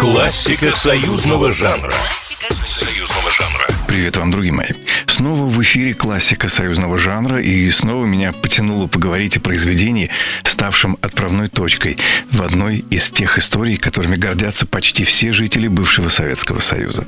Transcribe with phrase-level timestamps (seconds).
[0.00, 1.92] Классика союзного жанра.
[2.64, 3.66] Союзного жанра.
[3.86, 4.68] Привет вам, другие мои.
[5.06, 10.08] Снова в эфире классика союзного жанра, и снова меня потянуло поговорить о произведении,
[10.44, 11.98] ставшем отправной точкой
[12.30, 17.06] в одной из тех историй, которыми гордятся почти все жители бывшего Советского Союза.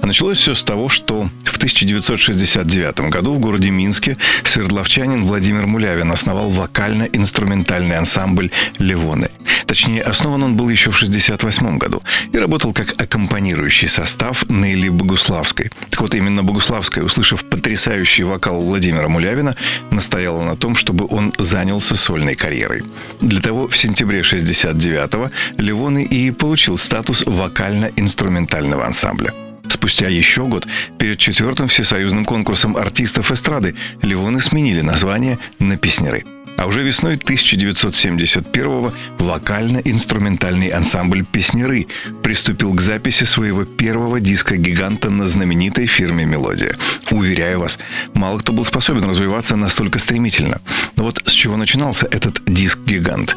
[0.00, 6.10] А началось все с того, что в 1969 году в городе Минске свердловчанин Владимир Мулявин
[6.10, 9.30] основал вокально-инструментальный ансамбль «Левоны».
[9.72, 15.70] Точнее, основан он был еще в 1968 году и работал как аккомпанирующий состав Нелли Богуславской.
[15.88, 19.56] Так вот, именно Богуславская, услышав потрясающий вокал Владимира Мулявина,
[19.90, 22.82] настояла на том, чтобы он занялся сольной карьерой.
[23.22, 29.32] Для того в сентябре 69-го Левоны и получил статус вокально-инструментального ансамбля.
[29.70, 30.66] Спустя еще год,
[30.98, 36.26] перед четвертым всесоюзным конкурсом артистов эстрады, Левоны сменили название на «Песнеры».
[36.58, 41.86] А уже весной 1971-го вокально-инструментальный ансамбль «Песнеры»
[42.22, 46.76] приступил к записи своего первого диска-гиганта на знаменитой фирме «Мелодия».
[47.10, 47.78] Уверяю вас,
[48.14, 50.60] мало кто был способен развиваться настолько стремительно.
[50.96, 53.36] Но вот с чего начинался этот диск-гигант?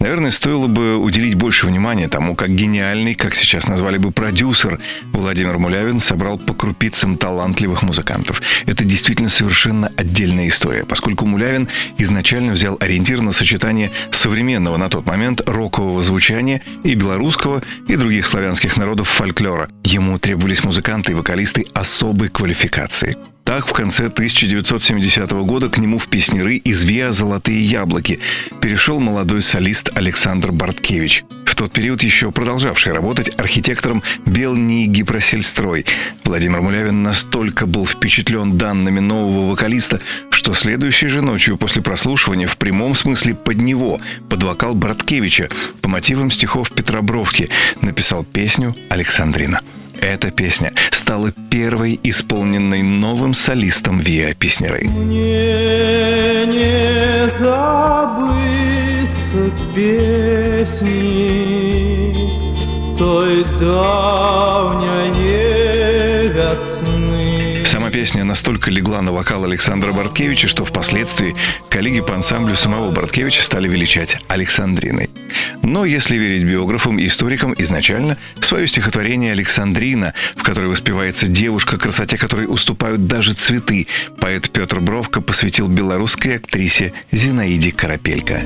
[0.00, 4.78] Наверное, стоило бы уделить больше внимания тому, как гениальный, как сейчас назвали бы продюсер
[5.12, 8.42] Владимир Мулявин собрал по крупицам талантливых музыкантов.
[8.66, 15.06] Это действительно совершенно отдельная история, поскольку Мулявин изначально взял ориентир на сочетание современного на тот
[15.06, 19.68] момент рокового звучания и белорусского и других славянских народов фольклора.
[19.84, 23.16] Ему требовались музыканты и вокалисты особой квалификации.
[23.44, 28.20] Так, в конце 1970 года к нему в песнеры из ВИА «Золотые яблоки»
[28.62, 35.84] перешел молодой солист Александр Барткевич, в тот период еще продолжавший работать архитектором Белнии Гипросельстрой.
[36.24, 40.00] Владимир Мулявин настолько был впечатлен данными нового вокалиста,
[40.30, 44.00] что следующей же ночью после прослушивания в прямом смысле под него,
[44.30, 45.50] под вокал Барткевича,
[45.82, 47.50] по мотивам стихов Петра Бровки,
[47.82, 49.60] написал песню «Александрина».
[50.00, 54.84] Эта песня стала первой исполненной новым солистом Виа Песнеры.
[54.88, 58.20] Мне не забыться
[59.74, 60.94] песни
[62.98, 65.04] той давней
[66.28, 67.03] весны.
[67.94, 71.36] Песня настолько легла на вокал Александра Борткевича, что впоследствии
[71.70, 75.10] коллеги по ансамблю самого Борткевича стали величать Александриной.
[75.62, 82.18] Но, если верить биографам и историкам, изначально свое стихотворение «Александрина», в которой воспевается девушка, красоте
[82.18, 83.86] которой уступают даже цветы,
[84.18, 88.42] поэт Петр Бровко посвятил белорусской актрисе Зинаиде Карапелько.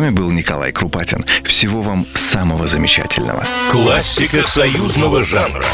[0.00, 1.26] Вами был Николай Крупатин.
[1.44, 3.44] Всего вам самого замечательного.
[3.70, 5.64] Классика союзного жанра.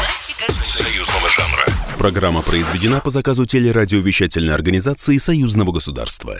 [0.63, 1.65] Союзного жанра.
[1.97, 6.39] Программа произведена по заказу телерадиовещательной организации Союзного государства.